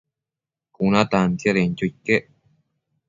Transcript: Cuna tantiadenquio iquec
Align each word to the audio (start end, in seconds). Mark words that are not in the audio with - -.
Cuna 0.77 1.01
tantiadenquio 1.11 1.85
iquec 1.91 2.23